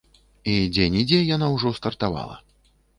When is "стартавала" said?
1.83-2.45